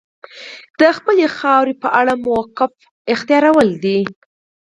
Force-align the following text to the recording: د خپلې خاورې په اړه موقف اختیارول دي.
د 0.79 0.81
خپلې 0.97 1.25
خاورې 1.37 1.73
په 1.81 1.87
اړه 1.99 2.13
موقف 2.25 2.71
اختیارول 3.13 3.69
دي. 3.83 3.99